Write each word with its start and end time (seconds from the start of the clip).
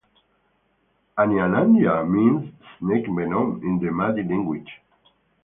"Anyanya" 1.15 1.93
means 2.11 2.51
"snake 2.79 3.05
venom" 3.05 3.61
in 3.61 3.77
the 3.77 3.91
Madi 3.91 4.23
language. 4.23 4.81